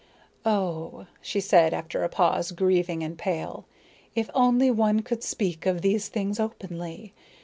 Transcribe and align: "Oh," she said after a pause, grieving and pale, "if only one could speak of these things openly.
"Oh," 0.47 1.05
she 1.21 1.39
said 1.39 1.75
after 1.75 2.03
a 2.03 2.09
pause, 2.09 2.53
grieving 2.53 3.03
and 3.03 3.19
pale, 3.19 3.67
"if 4.15 4.31
only 4.33 4.71
one 4.71 5.01
could 5.01 5.21
speak 5.21 5.67
of 5.67 5.83
these 5.83 6.07
things 6.07 6.39
openly. 6.39 7.13